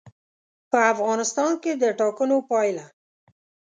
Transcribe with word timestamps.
په 0.69 0.77
افغانستان 0.93 1.51
کې 1.63 1.71
د 1.81 1.83
ټاکنو 1.99 2.37
پایله. 2.49 2.85